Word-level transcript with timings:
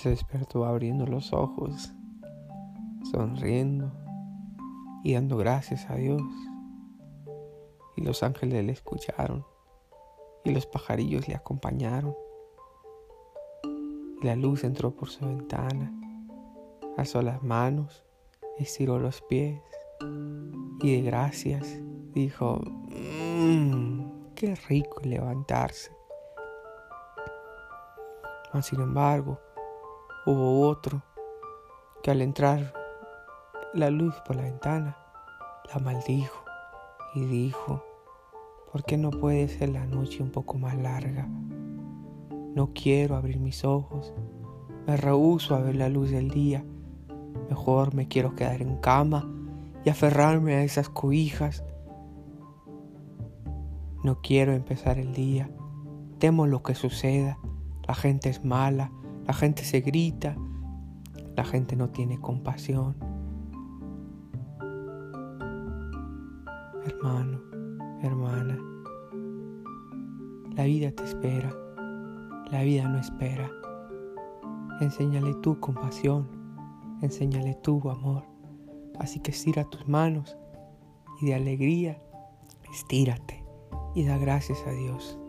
Se 0.00 0.08
despertó 0.08 0.64
abriendo 0.64 1.04
los 1.04 1.34
ojos, 1.34 1.92
sonriendo 3.12 3.92
y 5.04 5.12
dando 5.12 5.36
gracias 5.36 5.90
a 5.90 5.96
Dios. 5.96 6.22
Y 7.98 8.02
los 8.02 8.22
ángeles 8.22 8.64
le 8.64 8.72
escucharon 8.72 9.44
y 10.42 10.52
los 10.52 10.64
pajarillos 10.64 11.28
le 11.28 11.34
acompañaron. 11.34 12.14
Y 14.22 14.26
la 14.26 14.36
luz 14.36 14.64
entró 14.64 14.96
por 14.96 15.10
su 15.10 15.26
ventana, 15.26 15.92
alzó 16.96 17.20
las 17.20 17.42
manos, 17.42 18.02
estiró 18.56 18.98
los 18.98 19.20
pies 19.20 19.60
y 20.80 20.96
de 20.96 21.02
gracias 21.02 21.78
dijo, 22.14 22.58
mmm, 22.88 24.32
qué 24.34 24.54
rico 24.66 25.02
levantarse. 25.04 25.94
Mas 28.54 28.64
sin 28.64 28.80
embargo, 28.80 29.38
hubo 30.26 30.68
otro 30.68 31.02
que 32.02 32.10
al 32.10 32.20
entrar 32.20 32.74
la 33.72 33.90
luz 33.90 34.14
por 34.26 34.36
la 34.36 34.42
ventana 34.42 34.96
la 35.72 35.80
maldijo 35.80 36.44
y 37.14 37.24
dijo, 37.24 37.82
¿por 38.70 38.84
qué 38.84 38.98
no 38.98 39.10
puede 39.10 39.48
ser 39.48 39.70
la 39.70 39.86
noche 39.86 40.22
un 40.22 40.30
poco 40.30 40.58
más 40.58 40.76
larga? 40.76 41.26
No 42.54 42.72
quiero 42.74 43.16
abrir 43.16 43.38
mis 43.40 43.64
ojos, 43.64 44.12
me 44.86 44.96
rehúso 44.96 45.54
a 45.54 45.60
ver 45.60 45.76
la 45.76 45.88
luz 45.88 46.10
del 46.10 46.30
día, 46.30 46.64
mejor 47.48 47.94
me 47.94 48.06
quiero 48.06 48.34
quedar 48.34 48.60
en 48.60 48.76
cama 48.76 49.26
y 49.84 49.90
aferrarme 49.90 50.54
a 50.54 50.62
esas 50.62 50.88
cobijas. 50.88 51.64
No 54.04 54.20
quiero 54.20 54.52
empezar 54.52 54.98
el 54.98 55.14
día, 55.14 55.50
temo 56.18 56.46
lo 56.46 56.62
que 56.62 56.74
suceda, 56.74 57.38
la 57.86 57.94
gente 57.94 58.28
es 58.28 58.44
mala, 58.44 58.92
la 59.30 59.34
gente 59.34 59.62
se 59.62 59.80
grita, 59.80 60.36
la 61.36 61.44
gente 61.44 61.76
no 61.76 61.88
tiene 61.90 62.18
compasión. 62.18 62.96
Hermano, 66.84 67.38
hermana, 68.02 68.58
la 70.56 70.64
vida 70.64 70.90
te 70.90 71.04
espera, 71.04 71.54
la 72.50 72.62
vida 72.64 72.88
no 72.88 72.98
espera. 72.98 73.48
Enséñale 74.80 75.32
tu 75.34 75.60
compasión, 75.60 76.26
enséñale 77.00 77.54
tu 77.54 77.88
amor. 77.88 78.24
Así 78.98 79.20
que 79.20 79.30
estira 79.30 79.62
tus 79.62 79.86
manos 79.86 80.36
y 81.20 81.26
de 81.26 81.36
alegría, 81.36 82.02
estírate 82.74 83.44
y 83.94 84.06
da 84.06 84.18
gracias 84.18 84.66
a 84.66 84.72
Dios. 84.72 85.20